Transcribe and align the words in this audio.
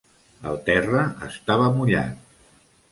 El 0.51 0.57
terra 0.71 1.03
estava 1.29 1.71
mullat. 1.79 2.45